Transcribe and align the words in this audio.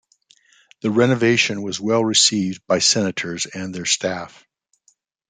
The 0.81 0.89
renovation 0.89 1.61
was 1.61 1.79
well 1.79 2.03
received 2.03 2.65
by 2.65 2.79
Senators 2.79 3.45
and 3.45 3.71
their 3.71 3.85
staff. 3.85 4.43